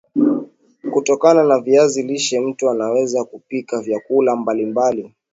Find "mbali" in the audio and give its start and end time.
4.35-4.65, 4.65-5.11